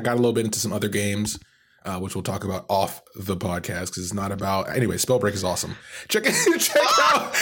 [0.00, 1.38] I got a little bit into some other games,
[1.84, 4.74] uh, which we'll talk about off the podcast because it's not about.
[4.74, 5.76] Anyway, Spellbreak is awesome.
[6.08, 6.32] Check it.
[6.58, 7.36] Check out.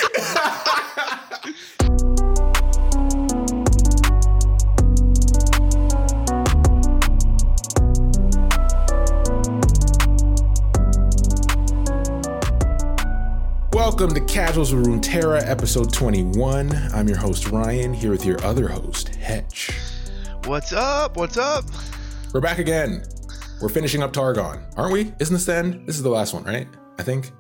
[13.73, 16.73] Welcome to Casuals with Runeterra, episode 21.
[16.93, 19.71] I'm your host, Ryan, here with your other host, Hetch.
[20.47, 21.17] What's up?
[21.17, 21.65] What's up?
[22.33, 23.05] We're back again.
[23.61, 25.13] We're finishing up Targon, aren't we?
[25.19, 25.87] Isn't this the end?
[25.87, 26.69] This is the last one, right?
[26.99, 27.33] I think.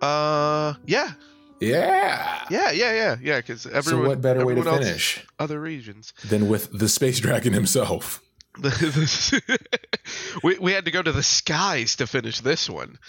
[0.00, 1.12] Uh, yeah,
[1.60, 2.44] Yeah.
[2.50, 3.36] yeah, yeah, yeah, yeah.
[3.38, 4.04] Because everyone.
[4.04, 6.12] so what better way to finish Other regions.
[6.28, 8.20] than with the space dragon himself?
[10.42, 12.98] we we had to go to the skies to finish this one.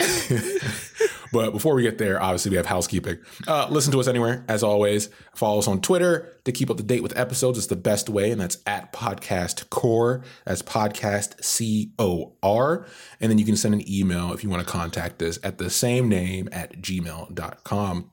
[1.34, 3.18] But before we get there, obviously we have housekeeping.
[3.48, 5.10] Uh, listen to us anywhere, as always.
[5.34, 7.58] Follow us on Twitter to keep up to date with episodes.
[7.58, 10.22] It's the best way, and that's at Podcast Core.
[10.44, 12.86] That's Podcast C O R.
[13.20, 15.70] And then you can send an email if you want to contact us at the
[15.70, 18.10] same name at gmail.com.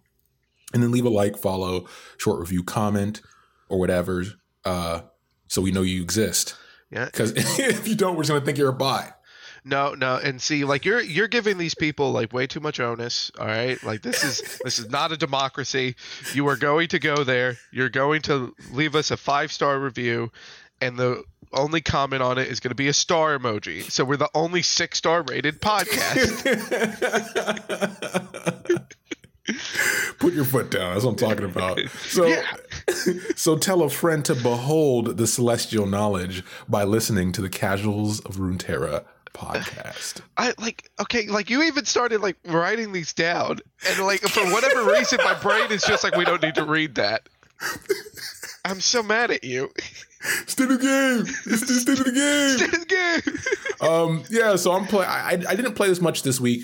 [0.74, 1.86] And then leave a like, follow,
[2.18, 3.22] short review, comment,
[3.70, 4.24] or whatever,
[4.66, 5.02] uh,
[5.48, 6.56] so we know you exist.
[6.92, 7.06] Yeah.
[7.06, 9.18] Because if you don't, we're just going to think you're a bot.
[9.64, 13.32] No, no, and see, like you're you're giving these people like way too much onus.
[13.40, 15.96] All right, like this is this is not a democracy.
[16.34, 17.58] You are going to go there.
[17.72, 20.32] You're going to leave us a five star review,
[20.82, 23.84] and the only comment on it is going to be a star emoji.
[23.92, 26.42] So we're the only six star rated podcast.
[30.20, 30.94] Put your foot down.
[30.94, 31.80] That's what I'm talking about.
[32.08, 32.44] So, Yeah.
[33.36, 38.38] so tell a friend to behold the celestial knowledge by listening to the Casuals of
[38.38, 40.22] Runeterra podcast.
[40.38, 44.92] I like okay, like you even started like writing these down, and like for whatever
[44.92, 47.28] reason, my brain is just like we don't need to read that.
[48.66, 49.72] I'm so mad at you.
[50.46, 51.34] Stay to the game.
[51.52, 53.38] It's the state of the game.
[53.82, 54.58] Um, yeah.
[54.58, 55.08] So I'm play.
[55.08, 56.62] I, I didn't play this much this week,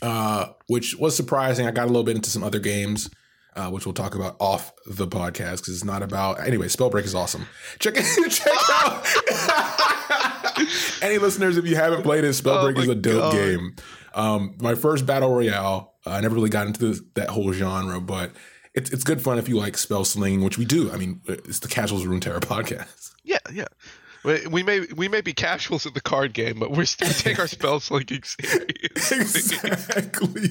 [0.00, 1.66] uh, which was surprising.
[1.66, 3.10] I got a little bit into some other games.
[3.56, 6.66] Uh, which we'll talk about off the podcast because it's not about anyway.
[6.66, 7.46] Spellbreak is awesome.
[7.78, 8.04] Check it.
[8.30, 9.06] Check out.
[11.02, 13.32] Any listeners, if you haven't played it, Spellbreak Oh is a dope God.
[13.32, 13.76] game.
[14.14, 15.94] Um, my first battle royale.
[16.06, 18.32] Uh, I never really got into this, that whole genre, but
[18.74, 20.90] it's it's good fun if you like spell slinging, which we do.
[20.90, 23.12] I mean, it's the Casuals Runeterra podcast.
[23.22, 23.66] Yeah, yeah.
[24.24, 27.38] We we may we may be casuals at the card game, but we're still take
[27.38, 29.12] our spell slinging serious.
[29.12, 30.48] exactly.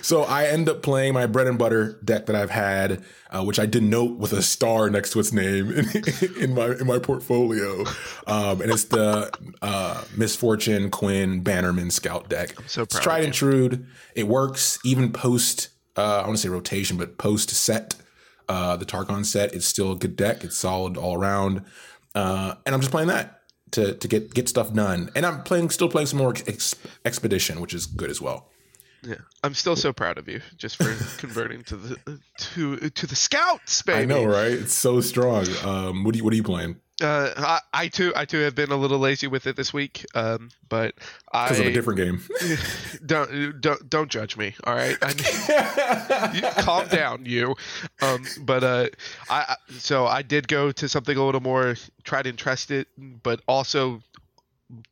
[0.00, 3.58] so I end up playing my bread and butter deck that I've had, uh, which
[3.58, 5.86] I denote with a star next to its name in,
[6.40, 7.84] in my in my portfolio,
[8.26, 12.58] um, and it's the uh, Miss Fortune Quinn Bannerman Scout deck.
[12.58, 12.96] I'm so proud.
[12.96, 13.84] It's tried and true.
[14.14, 15.68] It works even post.
[15.96, 17.96] Uh, I want to say rotation, but post set.
[18.48, 20.42] Uh, the Targon set, it's still a good deck.
[20.44, 21.64] It's solid all around,
[22.14, 23.40] uh, and I'm just playing that
[23.72, 25.10] to to get get stuff done.
[25.14, 28.48] And I'm playing, still playing some more ex- expedition, which is good as well.
[29.02, 30.84] Yeah, I'm still so proud of you just for
[31.18, 34.02] converting to the to to the scouts, baby.
[34.02, 34.52] I know, right?
[34.52, 35.46] It's so strong.
[35.64, 36.76] Um, what do you what are you playing?
[37.00, 40.04] Uh, I, I too I too have been a little lazy with it this week.
[40.14, 40.94] Um, but
[41.32, 42.22] I Because of a different game.
[43.06, 44.54] don't don't don't judge me.
[44.64, 47.56] All right, I, you, calm down, you.
[48.02, 48.86] Um, but uh,
[49.30, 52.86] I I- so I did go to something a little more tried and trusted,
[53.22, 54.02] but also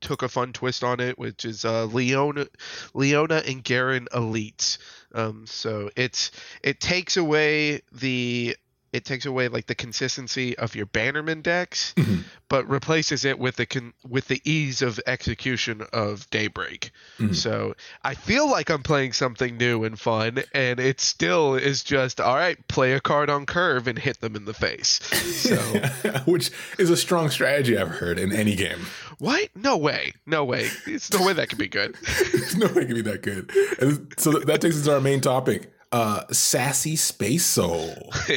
[0.00, 2.46] took a fun twist on it, which is uh, Leona,
[2.94, 4.78] Leona and Garen elites.
[5.14, 6.30] Um, so it's
[6.62, 8.56] it takes away the
[8.92, 12.24] it takes away like the consistency of your Bannerman decks, Mhm.
[12.48, 16.90] but replaces it with the con- with the ease of execution of Daybreak.
[17.18, 17.34] Mhm.
[17.36, 22.20] So I feel like I'm playing something new and fun, and it still is just
[22.20, 22.56] all right.
[22.68, 24.98] Play a card on curve and hit them in the face.
[25.04, 25.56] So
[26.26, 28.86] which is a strong strategy I've heard in any game.
[29.18, 29.50] what?
[29.54, 30.68] No way, no way.
[30.86, 31.96] It's no way that could be good.
[32.32, 33.50] There's no way it can be that good.
[33.80, 35.72] And so that takes us to our main topic.
[35.92, 38.12] Uh, sassy space soul.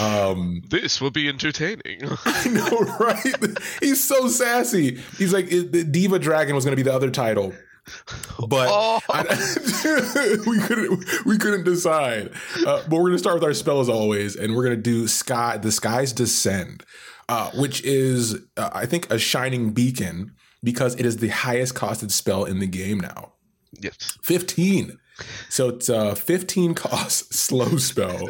[0.00, 2.00] Um, this will be entertaining.
[2.24, 3.34] I know, right?
[3.80, 4.96] He's so sassy.
[5.16, 7.54] He's like it- the Diva Dragon was going to be the other title,
[8.48, 8.98] but Oh.
[9.08, 12.32] I- we couldn't we couldn't decide.
[12.66, 14.82] Uh, but we're going to start with our spell as always, and we're going to
[14.82, 16.82] do sky the skies descend,
[17.28, 20.32] uh, which is uh, I think a shining beacon
[20.64, 23.32] because it is the highest costed spell in the game now.
[23.80, 24.18] yes.
[24.24, 24.98] 15.
[25.48, 28.28] So it's a 15 cost slow spell,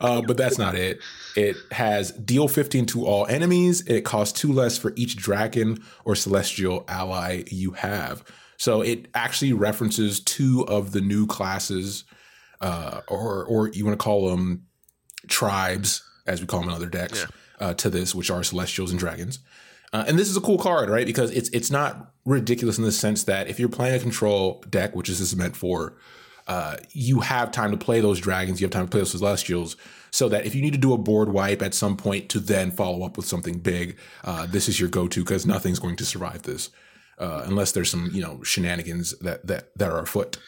[0.00, 1.00] uh, but that's not it.
[1.36, 3.82] It has deal 15 to all enemies.
[3.86, 8.24] It costs two less for each dragon or celestial ally you have.
[8.56, 12.04] So it actually references two of the new classes,
[12.60, 14.66] uh, or or you want to call them
[15.28, 17.26] tribes, as we call them in other decks,
[17.60, 19.38] uh, to this, which are celestials and dragons.
[19.92, 21.06] Uh, and this is a cool card, right?
[21.06, 24.94] Because it's it's not ridiculous in the sense that if you're playing a control deck,
[24.94, 25.96] which this is meant for,
[26.48, 29.76] uh, you have time to play those dragons, you have time to play those celestials,
[30.10, 32.70] so that if you need to do a board wipe at some point to then
[32.70, 36.42] follow up with something big, uh, this is your go-to because nothing's going to survive
[36.42, 36.70] this
[37.18, 40.38] uh, unless there's some you know shenanigans that that that are afoot.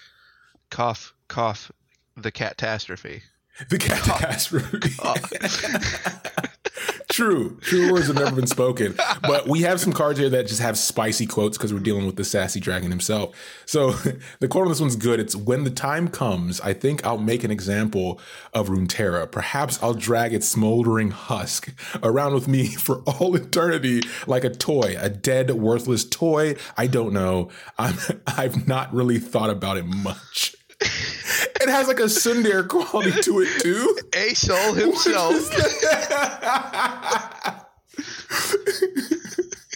[0.70, 1.70] Cough, cough.
[2.16, 3.22] The catastrophe.
[3.68, 4.90] The catastrophe.
[7.20, 7.58] True.
[7.60, 8.94] True words have never been spoken.
[9.20, 12.16] But we have some cards here that just have spicy quotes because we're dealing with
[12.16, 13.36] the sassy dragon himself.
[13.66, 13.90] So
[14.40, 15.20] the quote on this one's good.
[15.20, 18.18] It's when the time comes, I think I'll make an example
[18.54, 19.30] of Runeterra.
[19.30, 21.68] Perhaps I'll drag its smoldering husk
[22.02, 26.56] around with me for all eternity like a toy, a dead, worthless toy.
[26.78, 27.50] I don't know.
[27.76, 30.56] I'm I've not really thought about it much.
[30.80, 33.98] It has like a tsundere quality to it too.
[34.14, 35.34] A soul himself.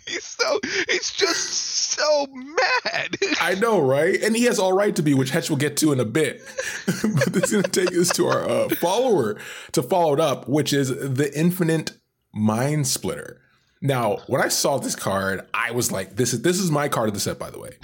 [0.06, 3.16] he's so he's just so mad.
[3.40, 4.20] I know, right?
[4.22, 6.42] And he has all right to be, which Hetch will get to in a bit.
[6.86, 9.38] but this is going to take us to our uh, follower
[9.72, 11.92] to follow it up, which is the Infinite
[12.32, 13.40] Mind Splitter.
[13.82, 17.08] Now, when I saw this card, I was like, "This is this is my card
[17.08, 17.76] of the set." By the way,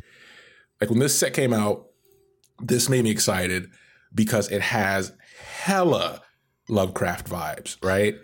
[0.81, 1.90] like when this set came out,
[2.63, 3.71] this made me excited
[4.15, 6.23] because it has hella
[6.69, 8.17] Lovecraft vibes, right?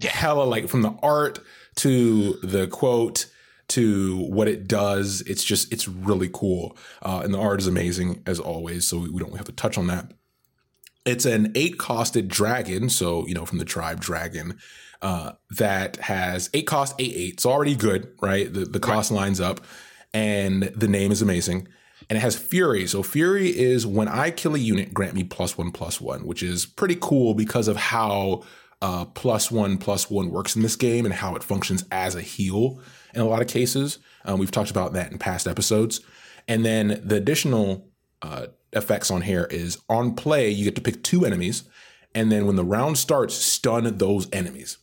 [0.00, 0.10] Yeah.
[0.10, 1.40] Hella like from the art
[1.76, 3.26] to the quote
[3.68, 5.20] to what it does.
[5.22, 8.86] It's just it's really cool, uh, and the art is amazing as always.
[8.86, 10.12] So we don't have to touch on that.
[11.04, 14.58] It's an eight costed dragon, so you know from the tribe dragon.
[15.02, 17.34] Uh, that has eight cost, eight eight.
[17.34, 18.52] It's already good, right?
[18.52, 19.18] The the cost right.
[19.18, 19.60] lines up,
[20.14, 21.68] and the name is amazing
[22.10, 22.88] and it has Fury.
[22.88, 26.42] So Fury is when I kill a unit, grant me plus one plus one, which
[26.42, 28.42] is pretty cool because of how
[28.82, 32.20] uh, plus one plus one works in this game and how it functions as a
[32.20, 32.80] heal
[33.14, 33.98] in a lot of cases.
[34.24, 36.00] Um, we've talked about that in past episodes.
[36.48, 37.88] And then the additional
[38.22, 41.62] uh, effects on here is on play, you get to pick two enemies.
[42.12, 44.78] And then when the round starts, stun those enemies.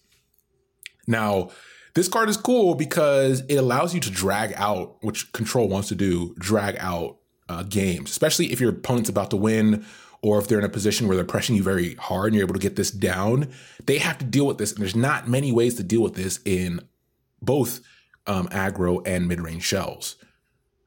[1.07, 1.49] Now,
[1.97, 5.95] this card is cool because it allows you to drag out, which Control wants to
[5.95, 7.17] do, drag out
[7.49, 9.83] uh, games, especially if your opponent's about to win
[10.21, 12.53] or if they're in a position where they're pressing you very hard and you're able
[12.53, 13.51] to get this down.
[13.83, 16.39] They have to deal with this, and there's not many ways to deal with this
[16.45, 16.81] in
[17.41, 17.81] both
[18.27, 20.17] um, aggro and mid range shells.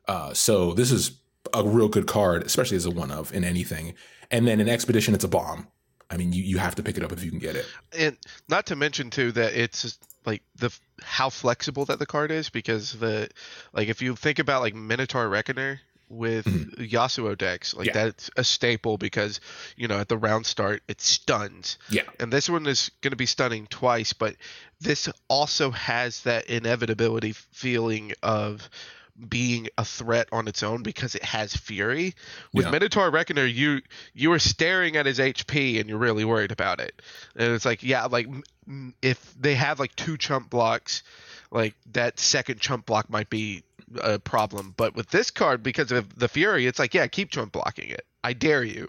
[0.06, 1.18] Uh, so this is
[1.52, 3.94] a real good card, especially as a one of in anything.
[4.30, 5.66] And then in Expedition, it's a bomb.
[6.08, 7.66] I mean, you, you have to pick it up if you can get it.
[7.98, 8.16] And
[8.48, 10.70] not to mention too that it's like the
[11.02, 13.28] how flexible that the card is because the
[13.72, 16.82] like if you think about like Minotaur Reckoner with mm-hmm.
[16.82, 17.92] Yasuo decks, like yeah.
[17.92, 19.40] that's a staple because
[19.76, 21.78] you know at the round start it stuns.
[21.88, 22.02] Yeah.
[22.18, 24.36] And this one is going to be stunning twice, but
[24.80, 28.68] this also has that inevitability feeling of
[29.28, 32.14] being a threat on its own because it has fury.
[32.52, 32.72] With yeah.
[32.72, 33.82] Minotaur Reckoner, you
[34.14, 37.00] you are staring at his HP and you're really worried about it.
[37.36, 38.28] And it's like, yeah, like
[39.02, 41.02] if they have like two chump blocks,
[41.50, 43.62] like that second chump block might be
[44.02, 44.74] a problem.
[44.76, 48.06] But with this card, because of the fury, it's like, yeah, keep chump blocking it.
[48.22, 48.88] I dare you.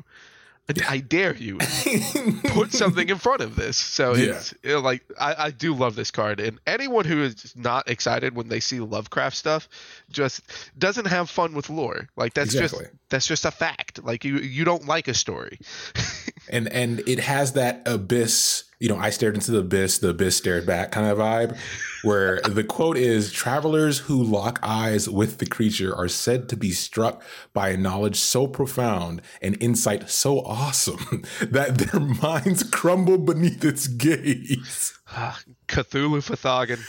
[0.87, 1.57] I dare you
[2.45, 3.77] put something in front of this.
[3.77, 4.35] So yeah.
[4.35, 7.89] it's you know, like I, I do love this card, and anyone who is not
[7.89, 9.67] excited when they see Lovecraft stuff
[10.09, 10.41] just
[10.77, 12.07] doesn't have fun with lore.
[12.15, 12.85] Like that's exactly.
[12.85, 14.03] just that's just a fact.
[14.03, 15.59] Like you you don't like a story.
[16.49, 20.35] and and it has that abyss you know, I stared into the abyss, the abyss
[20.35, 21.55] stared back kind of vibe,
[22.01, 26.71] where the quote is Travelers who lock eyes with the creature are said to be
[26.71, 27.21] struck
[27.53, 33.85] by a knowledge so profound and insight so awesome that their minds crumble beneath its
[33.85, 34.97] gaze.
[35.09, 36.79] Ah, Cthulhu Fhtagn.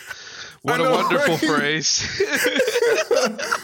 [0.63, 1.85] What know, a wonderful right?
[1.85, 2.23] phrase.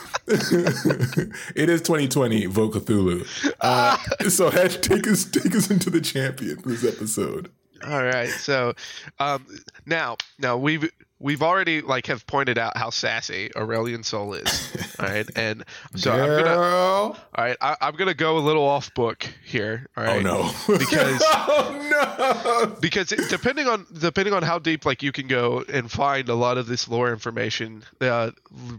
[1.57, 3.27] it is 2020, Vote Cthulhu.
[3.61, 3.97] Uh,
[4.29, 7.51] so, take us, take us into the champion this episode.
[7.87, 8.29] All right.
[8.29, 8.75] So,
[9.19, 9.47] um,
[9.87, 14.97] now, now we've we've already like have pointed out how sassy Aurelion Sol is.
[14.99, 16.23] All right, and so Girl.
[16.23, 16.61] I'm gonna.
[16.61, 19.87] All right, I, am gonna go a little off book here.
[19.97, 20.25] All right.
[20.25, 20.79] Oh no.
[20.79, 21.23] Because.
[21.27, 22.77] oh no.
[22.81, 26.35] Because it, depending on depending on how deep like you can go and find a
[26.35, 28.31] lot of this lore information, uh,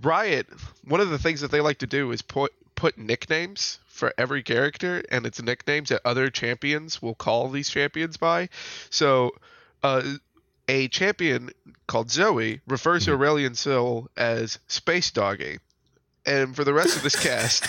[0.01, 0.48] Riot.
[0.86, 4.41] One of the things that they like to do is put put nicknames for every
[4.41, 8.48] character and its nicknames that other champions will call these champions by.
[8.89, 9.31] So,
[9.84, 10.01] uh,
[10.69, 11.49] a champion
[11.88, 13.23] called Zoe refers to mm-hmm.
[13.23, 15.57] Aurelion Sol as Space Doggy.
[16.27, 17.65] And for the rest of this cast,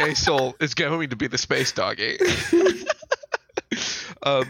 [0.00, 2.18] A Soul is going to be the Space Doggy.
[4.22, 4.46] um,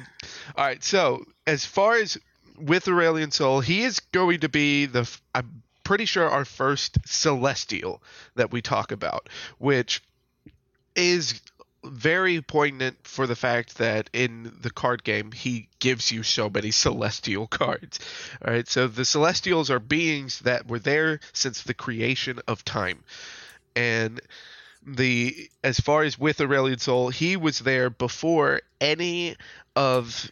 [0.57, 2.19] all right, so as far as
[2.59, 5.11] with Aurelion Sol, he is going to be the.
[5.35, 8.03] I'm pretty sure our first celestial
[8.35, 10.03] that we talk about, which
[10.95, 11.41] is
[11.85, 16.71] very poignant for the fact that in the card game he gives you so many
[16.85, 18.01] celestial cards.
[18.45, 23.05] All right, so the celestials are beings that were there since the creation of time.
[23.77, 24.21] And
[24.85, 29.37] the as far as with Aurelion Sol, he was there before any
[29.77, 30.31] of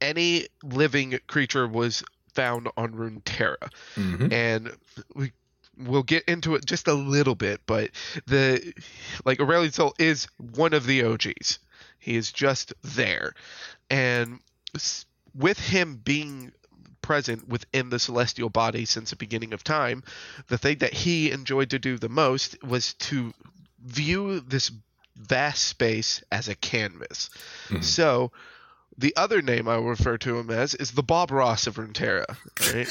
[0.00, 2.02] any living creature was
[2.34, 3.70] found on Runeterra.
[3.96, 4.32] Mhm.
[4.32, 4.76] And
[5.14, 5.32] we
[5.76, 7.90] we'll get into it just a little bit, but
[8.26, 8.72] the
[9.24, 11.58] like Aurelion Sol is one of the OGs.
[11.98, 13.34] He is just there.
[13.90, 14.40] And
[15.34, 16.52] with him being
[17.00, 20.04] present within the celestial body since the beginning of time,
[20.48, 23.32] the thing that he enjoyed to do the most was to
[23.84, 24.70] view this
[25.16, 27.28] vast space as a canvas.
[27.68, 27.84] Mhm.
[27.84, 28.32] So,
[28.98, 32.26] the other name I will refer to him as is the Bob Ross of Runeterra.
[32.60, 32.88] Right?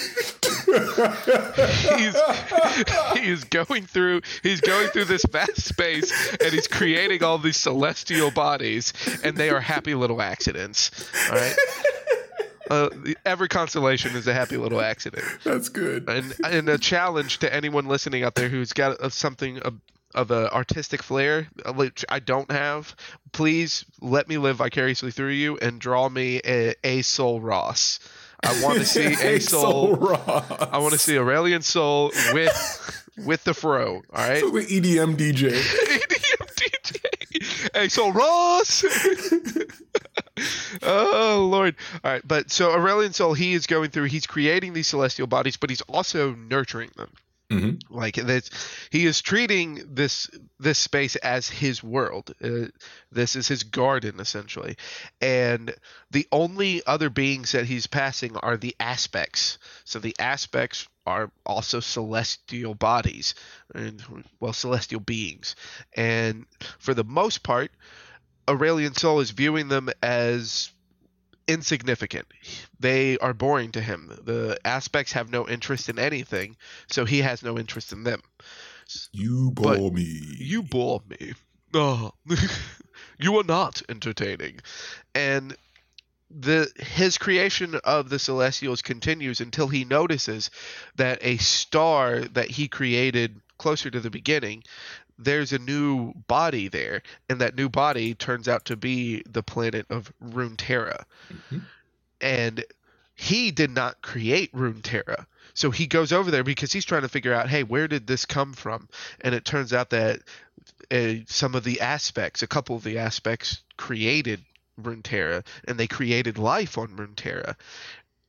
[1.98, 7.58] he's he's going through he's going through this vast space and he's creating all these
[7.58, 8.94] celestial bodies
[9.24, 10.92] and they are happy little accidents.
[11.30, 11.56] All right.
[12.70, 12.90] Uh,
[13.26, 16.08] every constellation is a happy little accident That's good.
[16.10, 19.76] and and a challenge to anyone listening out there who's got a, something of,
[20.16, 22.96] of a artistic flair uh, which I don't have.
[23.32, 28.00] Please let me live vicariously through you and draw me a, a Soul Ross.
[28.44, 29.96] I want to see a Soul.
[29.96, 30.52] Ross.
[30.72, 33.96] I want to see Aurelion Sol with with the fro.
[33.96, 34.40] All right.
[34.40, 35.52] So the EDM DJ.
[35.52, 37.70] EDM DJ.
[37.74, 38.84] Hey, Soul Ross.
[40.84, 41.76] oh Lord!
[42.04, 44.06] All right, but so Aurelion Sol, he is going through.
[44.06, 47.12] He's creating these celestial bodies, but he's also nurturing them.
[47.52, 48.50] Hmm Like this,
[48.92, 52.34] he is treating this this space as his world.
[52.42, 52.68] Uh,
[53.12, 54.78] this is his garden essentially,
[55.20, 55.76] and
[56.12, 59.58] the only other beings that he's passing are the aspects.
[59.84, 63.36] So the aspects are also celestial bodies,
[63.76, 64.02] and
[64.40, 65.56] well, celestial beings.
[65.94, 66.46] And
[66.80, 67.72] for the most part,
[68.48, 70.72] Aurelion Sol is viewing them as
[71.48, 72.28] insignificant.
[72.80, 74.18] They are boring to him.
[74.24, 76.58] The aspects have no interest in anything,
[76.88, 78.22] so he has no interest in them.
[79.12, 80.22] You But bore me.
[80.38, 81.34] You bore me.
[81.74, 82.12] Oh,
[83.20, 84.60] you are not entertaining.
[85.16, 85.56] And
[86.30, 90.50] the his creation of the celestials continues until he notices
[90.96, 94.64] that a star that he created closer to the beginning
[95.24, 99.86] there's a new body there and that new body turns out to be the planet
[99.90, 101.04] of Runeterra.
[101.50, 101.62] Mhm.
[102.20, 102.64] and
[103.16, 105.26] he did not create Runeterra.
[105.54, 108.26] So he goes over there because he's trying to figure out hey where did this
[108.26, 108.88] come from?
[109.22, 110.22] And it turns out that
[110.92, 114.42] uh, some of the aspects a couple of the aspects created
[114.82, 117.56] Runeterra and they created life on Runeterra.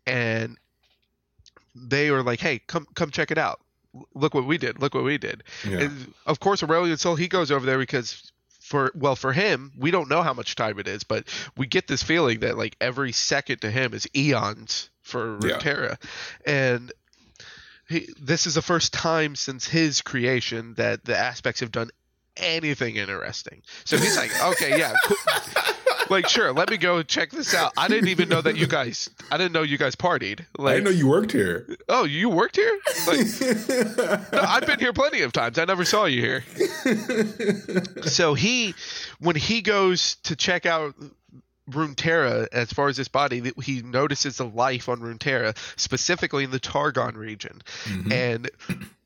[0.06, 0.58] And
[1.75, 3.61] they were like hey come come check it out
[4.14, 5.80] look what we did look what we did Yeah.
[5.80, 8.30] and of course Aurelion Sol he goes over there because
[8.61, 11.25] for well for him we don't know how much time it is but
[11.56, 15.58] we get this feeling that like every second to him is eons for Yeah.
[15.58, 15.96] Runeterra
[16.46, 16.90] and
[17.88, 21.90] he, this is the first time since his creation that the aspects have done
[22.38, 24.94] anything interesting so he's like okay yeah.
[26.11, 29.09] Like sure let me go check this out i didn't even know that you guys
[29.30, 31.66] i didn't know you guys partied I didn't know you worked here.
[31.88, 33.18] oh you worked here like
[34.32, 35.59] no, I've been here plenty of times.
[35.59, 36.44] I never saw you here.
[38.04, 38.75] so he,
[39.21, 40.94] when he goes to check out
[41.71, 46.59] Runeterra, as far as this body, he notices the life on Runeterra, specifically in the
[46.61, 48.12] Targon region, Mhm.
[48.12, 48.50] and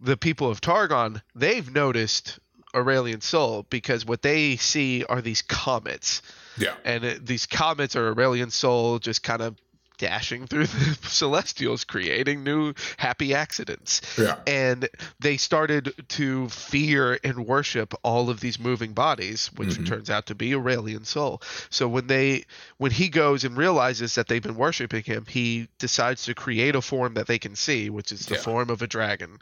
[0.00, 2.38] the people of Targon, they've noticed
[2.75, 6.23] Aurelion Sol because what they see are these comets,
[6.59, 6.75] Yeah.
[6.85, 9.57] and it, these comets are Aurelion Sol just kind of
[9.99, 14.37] dashing through the celestials, creating new happy accidents Yeah.
[14.47, 19.87] and they started to fear and worship all of these moving bodies which Mhm.
[19.87, 22.45] turns out to be aurelion sol so when they
[22.77, 26.83] when he goes and realizes that they've been worshiping him he decides to create a
[26.83, 28.43] form that they can see which is the Yeah.
[28.43, 29.39] form of a dragon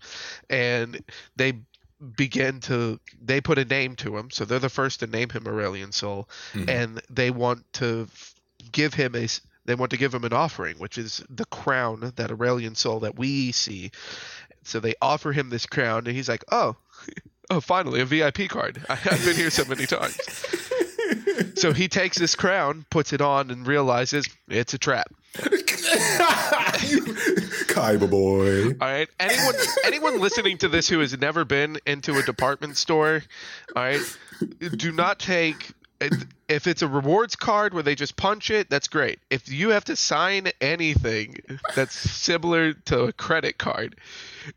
[0.49, 1.02] and
[1.35, 1.54] they
[2.04, 5.44] begin to they put a name to him so they're the first to name him
[5.46, 6.68] aurelion sol Mhm.
[6.68, 8.06] and they want to
[8.73, 9.26] give him a
[9.66, 13.16] they want to give him an offering which is the crown that aurelion sol that
[13.16, 13.90] we see.
[14.62, 16.76] So they offer him this crown and he's like oh
[17.50, 18.82] oh finally a vip card.
[18.88, 20.18] I, i've been here so many times.
[21.56, 25.08] So he takes this crown puts it on and realizes it's a trap
[27.74, 28.68] Kaiba boy.
[28.80, 29.54] all right anyone
[29.84, 33.22] anyone listening to this who has never been into a department store
[33.74, 34.18] all right
[34.76, 35.74] do not take
[36.48, 39.18] if it's a rewards card where they just punch it, that's great.
[39.30, 41.38] If you have to sign anything
[41.74, 43.96] that's similar to a credit card,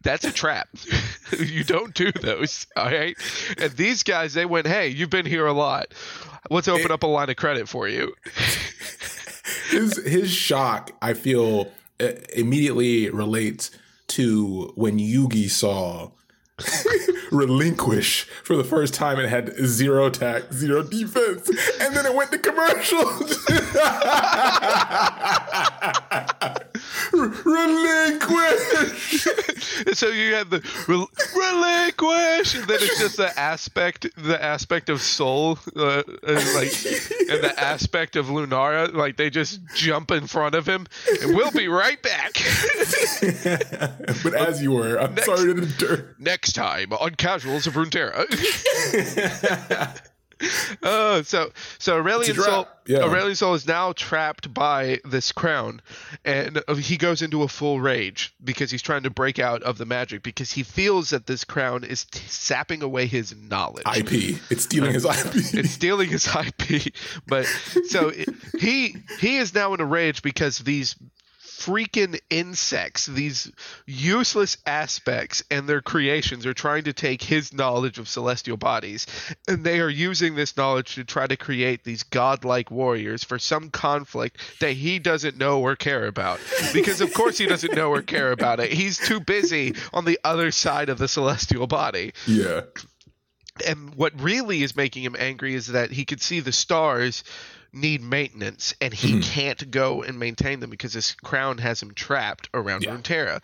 [0.01, 0.67] that's a trap.
[1.39, 3.15] you don't do those, all right?
[3.57, 5.93] And these guys, they went, "Hey, you've been here a lot.
[6.49, 8.13] Let's open up a line of credit for you."
[9.69, 13.71] his his shock, I feel, Uh, immediately relates
[14.07, 16.11] to when Yugi saw
[17.31, 21.49] relinquish for the first time and had zero attack, zero defense,
[21.79, 23.45] and then it went to commercials.
[27.13, 29.27] relinquish.
[29.93, 35.01] so you have the rel- relinquish, and then it's just the aspect, the aspect of
[35.01, 36.73] Soul, uh, and like,
[37.29, 40.87] and the aspect of Lunara, like they just jump in front of him,
[41.21, 42.33] and we'll be right back.
[44.23, 46.15] but as you were, I'm Next- sorry to endure.
[46.19, 48.25] Next time on Casuals of Runeterra.
[50.83, 52.99] Uh, so so Aurelion Sol yeah.
[52.99, 55.81] Aurelion Sol is now trapped by this crown,
[56.23, 59.85] and he goes into a full rage because he's trying to break out of the
[59.85, 63.85] magic because he feels that this crown is t- sapping away his knowledge.
[63.85, 64.39] IP.
[64.49, 65.35] It's stealing his IP.
[65.35, 66.93] it's stealing his IP.
[67.27, 67.45] But
[67.87, 68.29] so it,
[68.59, 70.95] he he is now in a rage because these
[71.57, 73.51] freaking insects, these
[73.85, 79.07] useless aspects and their creations are trying to take his knowledge of celestial bodies
[79.47, 83.69] and they are using this knowledge to try to create these godlike warriors for some
[83.69, 86.39] conflict that he doesn't know or care about.
[86.73, 88.71] Because of course he doesn't know or care about it.
[88.71, 92.61] He's too busy on the other side of the celestial body yeah.
[93.65, 97.23] and what really is making him angry is that he could see the stars
[97.79, 99.21] need maintenance and he Mm-hmm.
[99.21, 102.95] can't go and maintain them because his crown has him trapped around Yeah.
[102.95, 103.41] Runeterra.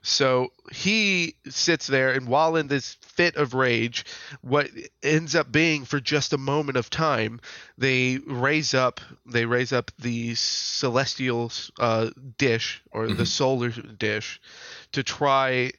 [0.00, 4.04] So he sits there, and while in this fit of rage,
[4.42, 4.70] what
[5.02, 7.40] ends up being for just a moment of time,
[7.76, 13.16] they raise up they raise up the celestial uh, dish or Mm-hmm.
[13.16, 14.40] the solar dish
[14.92, 15.72] to try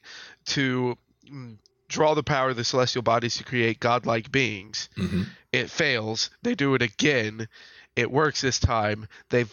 [0.46, 0.96] to
[1.30, 1.56] mm,
[1.88, 4.88] draw the power of the celestial bodies to create godlike beings.
[4.96, 5.26] Mhm.
[5.52, 6.30] It fails.
[6.42, 7.48] They do it again.
[7.96, 9.08] It works this time.
[9.30, 9.46] They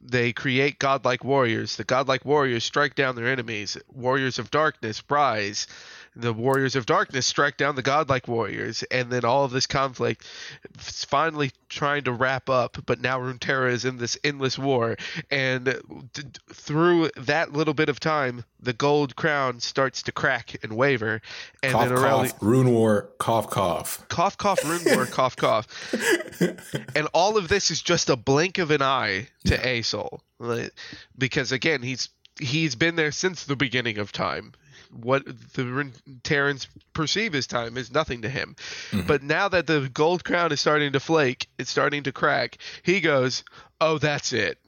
[0.00, 1.76] they create godlike warriors.
[1.76, 3.76] The godlike warriors strike down their enemies.
[3.92, 5.66] Warriors of darkness rise.
[6.16, 10.24] The warriors of darkness strike down the godlike warriors, and then all of this conflict
[10.78, 12.78] is finally trying to wrap up.
[12.86, 14.96] But now Runeterra is in this endless war,
[15.30, 15.64] and
[16.12, 16.22] d-
[16.52, 21.20] through that little bit of time, the gold crown starts to crack and waver,
[21.62, 22.38] and Cough, then Aureli- cough.
[22.42, 23.10] Rune war.
[23.18, 24.06] Cough, cough.
[24.08, 25.66] cough cough rune war cough cough
[26.94, 30.72] and all of this is just a blink of an eye to Asol Like,
[31.16, 34.52] because again he's he's been there since the beginning of time
[34.94, 38.56] what the Terrans perceive as time is nothing to him
[38.90, 39.06] mm-hmm.
[39.06, 43.00] but now that the gold crown is starting to flake it's starting to crack he
[43.00, 43.44] goes
[43.80, 44.58] oh that's it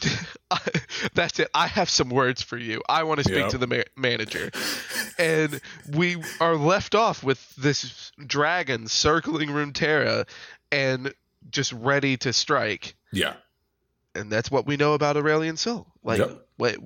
[1.14, 1.48] that's it.
[1.54, 2.82] I have some words for you.
[2.88, 3.50] I want to speak Yep.
[3.50, 4.50] to the ma- manager.
[5.18, 5.60] And
[5.92, 10.28] we are left off with this dragon circling Runeterra
[10.70, 11.12] and
[11.50, 12.94] just ready to strike.
[13.12, 13.34] Yeah.
[14.14, 15.86] And that's what we know about Aurelion Sol.
[16.02, 16.46] Like, Yep.
[16.56, 16.76] what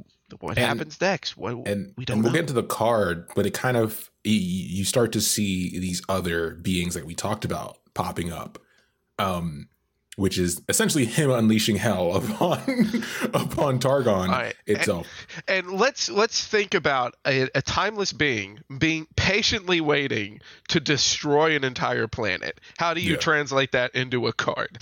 [0.40, 1.36] what And- happens next?
[1.36, 2.38] What and we don't and we'll know.
[2.38, 6.94] get to the card, but it kind of you start to see these other beings
[6.94, 8.58] that we talked about popping up,
[9.18, 9.68] um,
[10.16, 13.02] which is essentially him unleashing hell upon
[13.34, 14.54] upon Targon right.
[14.66, 15.06] itself.
[15.48, 21.64] And let's let's think about a, a timeless being being patiently waiting to destroy an
[21.64, 22.60] entire planet.
[22.78, 23.18] How do you Yeah.
[23.18, 24.78] translate that into a card?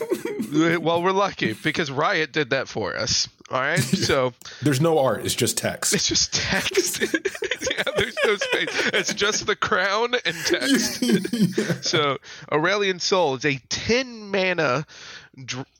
[0.80, 3.28] well, we're lucky because Riot did that for us.
[3.50, 4.32] All right, so
[4.62, 5.92] There's no art; it's just text.
[5.94, 7.00] it's just text.
[7.70, 8.90] yeah, there's no space.
[8.92, 11.84] It's just the crown and text.
[11.84, 12.18] so
[12.50, 14.86] Aurelion Sol is a 10 mana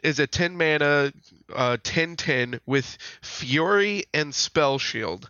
[0.03, 1.13] is a 10 mana
[1.55, 5.29] uh 10 10 with Fury and Spell Shield.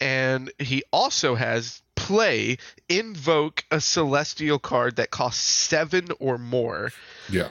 [0.00, 2.58] And he also has play
[2.88, 6.92] invoke a celestial card that costs 7 or more
[7.28, 7.48] yeah,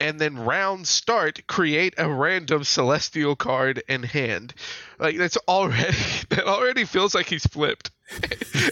[0.00, 4.54] and then round start create a random celestial card in hand
[4.98, 5.96] like that's already
[6.30, 7.90] that already feels like he's flipped.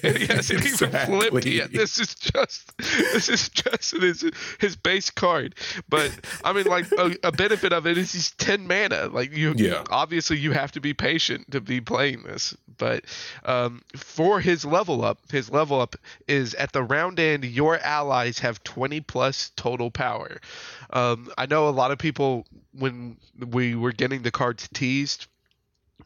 [0.03, 1.57] And he hasn't even flipped Exactly.
[1.57, 1.73] yet.
[1.73, 5.55] This is just this is just his his base card.
[5.89, 6.11] But
[6.45, 9.09] i mean like a, a benefit of it is he's 10 mana.
[9.09, 9.85] Like you Yeah.
[9.91, 12.55] obviously you have to be patient to be playing this.
[12.79, 13.05] But
[13.45, 15.97] um, for his level up his level up
[16.29, 20.39] is at the round end your allies have 20 plus total power.
[20.91, 23.17] Um, i know a lot of people when
[23.49, 25.27] we were getting the cards teased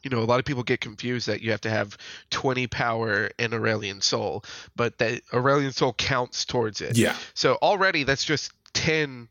[0.03, 1.97] you know, a lot of people get confused that you have to have
[2.29, 4.43] 20 power and Aurelion Sol,
[4.75, 6.97] but that Aurelion Sol counts towards it.
[6.97, 9.27] yeah, So already that's just ten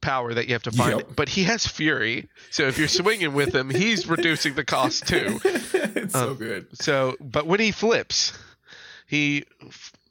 [0.00, 0.98] power that you have to find.
[0.98, 1.16] Yep.
[1.16, 5.40] But he has fury, so if you're swinging with him, he's reducing the cost too.
[5.44, 6.66] it's so Um, good.
[6.74, 8.32] So, but when he flips,
[9.06, 9.44] he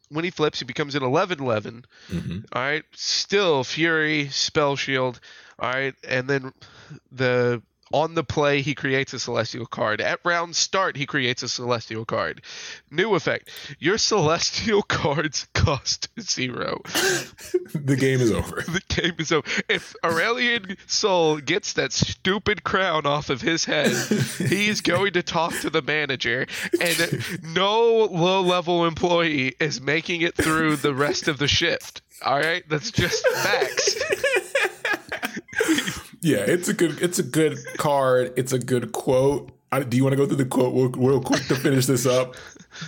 [0.09, 1.85] when he flips, he becomes an 11-11.
[2.09, 2.45] Mhm.
[2.51, 5.19] All right, still fury, spell shield.
[5.59, 6.53] All right, and then
[7.11, 7.61] the
[7.93, 10.01] on the play he creates a celestial card.
[10.01, 12.41] At round start he creates a celestial card.
[12.91, 16.81] New effect: your celestial cards cost zero.
[17.73, 18.61] The game is over.
[18.61, 19.47] The game is over.
[19.67, 23.91] If Aurelion Sol gets that stupid crown off of his head,
[24.37, 26.45] he's going to talk to the manager,
[26.79, 32.01] and no low level employee is making it through the rest of the shift.
[32.23, 33.95] All right, that's just facts.
[36.23, 38.33] Yeah, it's a good it's a good card.
[38.37, 39.51] It's a good quote.
[39.71, 42.05] I, do you want to go through the quote real, real quick to finish this
[42.05, 42.35] up?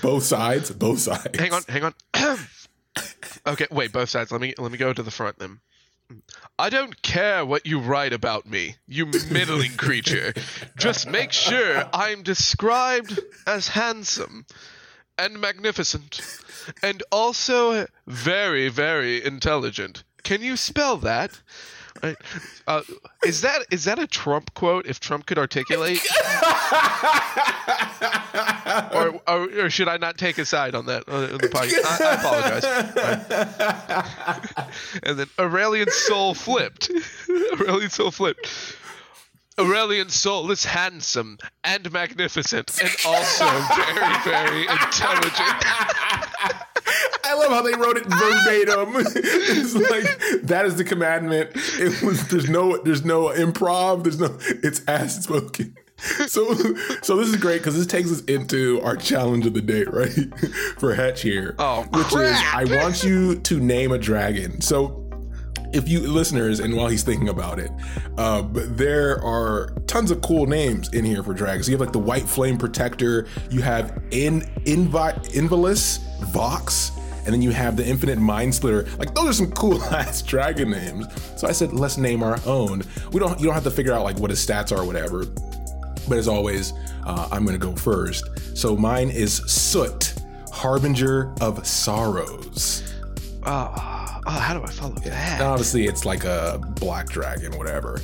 [0.02, 1.38] Both sides, both sides.
[1.38, 1.94] Hang on, hang on.
[3.48, 4.32] okay, wait, both sides.
[4.32, 5.60] Let me let me go to the front then.
[6.58, 10.34] I don't care what you write about me, you middling creature.
[10.78, 14.46] Just make sure I'm described as handsome
[15.18, 16.22] and magnificent
[16.84, 20.04] and also very, very intelligent.
[20.24, 21.42] Can you spell that?
[22.06, 22.18] Right.
[22.68, 22.82] Uh,
[23.26, 24.86] is that is that a Trump quote?
[24.86, 26.00] If Trump could articulate,
[28.94, 32.02] or, or, or should I not take a side on that on the podcast?
[32.02, 32.66] I, I apologize.
[35.04, 36.90] and then Aurelion Sol flipped.
[37.30, 38.48] Aurelion Sol flipped.
[39.58, 45.66] Aurelion Sol is handsome and magnificent, and also very, very intelligent.
[47.26, 48.96] I love how they wrote it verbatim.
[49.16, 51.52] it's like that is the commandment.
[51.56, 54.04] It was there's no there's no improv.
[54.04, 55.76] There's no it's as spoken.
[56.28, 56.54] So
[57.02, 60.10] so this is great because this takes us into our challenge of the day, right?
[60.78, 62.38] For Hetch here, Oh, which is.
[62.54, 64.62] I want you to name a dragon.
[64.62, 65.02] So
[65.74, 67.70] if you listeners and while he's thinking about it
[68.18, 71.92] uh, but there are tons of cool names in here for dragons you have like
[71.92, 76.00] the white flame protector you have in Invi- invalus
[76.32, 76.92] vox
[77.26, 80.70] and then you have the infinite mind splitter like those are some cool ass dragon
[80.72, 83.94] names so i said let's name our own we don't you don't have to figure
[83.94, 85.26] out like what his stats are or whatever
[86.08, 86.74] but as always
[87.06, 90.14] uh, i'm gonna go first so mine is soot
[90.52, 92.82] harbinger of sorrows
[93.48, 95.08] Oh, oh, how do I follow that?
[95.40, 98.02] and obviously, it's like a black dragon, whatever.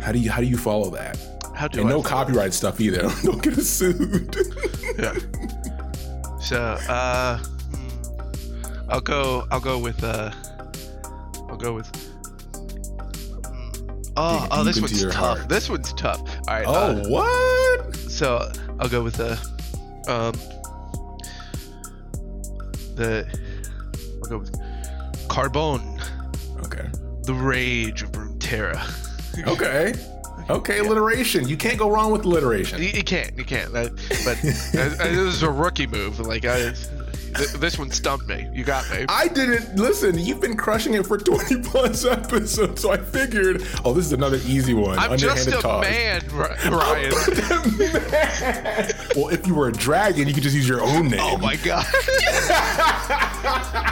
[0.00, 1.18] How do you how do you follow that?
[1.56, 3.10] How do And I no copyright stuff either.
[3.24, 4.36] Don't get us sued.
[4.98, 5.14] Yeah.
[6.40, 7.42] So, uh,
[8.92, 9.46] I'll go.
[9.50, 10.04] I'll go with.
[10.04, 10.30] Uh,
[11.48, 11.86] I'll go with.
[13.46, 15.14] hmm, Oh, oh, this one's tough.
[15.14, 15.48] heart.
[15.48, 16.20] This one's tough.
[16.46, 16.64] All right.
[16.66, 17.96] oh, uh, what?
[17.96, 19.32] so I'll go with the,
[20.08, 20.34] um,
[22.96, 23.26] the.
[24.22, 24.52] I'll go with
[25.28, 25.98] Carbone,
[26.66, 26.86] Okay.
[27.22, 28.82] the Rage of Runeterra.
[29.48, 29.94] Okay.
[30.50, 31.46] Okay, alliteration.
[31.46, 32.82] You can't go wrong with alliteration.
[32.82, 33.72] You, you can't, you can't.
[33.72, 34.36] That, but
[34.76, 36.18] uh, uh, this is a rookie move.
[36.18, 36.74] Like I,
[37.34, 38.48] th- this one stumped me.
[38.52, 39.06] You got me.
[39.08, 40.18] I didn't listen.
[40.18, 44.38] You've been crushing it for 20 plus episodes, so I figured, oh, this is another
[44.46, 44.98] easy one.
[44.98, 45.84] I'm just a toss.
[45.84, 47.12] man, Ryan.
[49.16, 51.20] well, if you were a dragon, you could just use your own name.
[51.22, 51.86] Oh my god.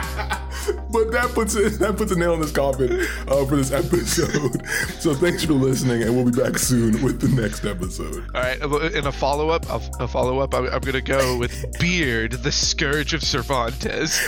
[0.91, 4.65] but that puts it that puts a nail in this coffin uh, for this episode.
[4.99, 8.25] so thanks for listening, and we'll be back soon with the next episode.
[8.35, 8.61] All right,
[8.93, 9.65] in a follow up,
[9.99, 14.19] a follow up, I'm, I'm gonna go with Beard, the Scourge of Cervantes.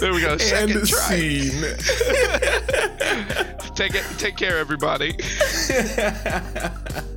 [0.00, 0.36] there we go.
[0.38, 1.18] Second and try.
[1.18, 1.62] scene.
[3.74, 4.04] Take it.
[4.18, 5.16] Take care, everybody.